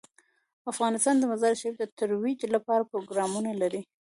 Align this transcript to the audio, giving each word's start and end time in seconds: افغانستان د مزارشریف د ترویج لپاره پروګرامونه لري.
افغانستان 0.71 1.15
د 1.19 1.23
مزارشریف 1.31 1.75
د 1.79 1.83
ترویج 1.99 2.39
لپاره 2.55 2.87
پروګرامونه 2.91 3.51
لري. 3.61 3.81